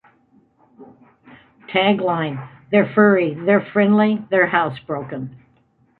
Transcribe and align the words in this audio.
Tagline: 1.67 2.49
"They're 2.71 2.91
furry, 2.91 3.35
they're 3.35 3.61
friendly, 3.61 4.25
they're 4.31 4.47
housebroken" 4.47 5.35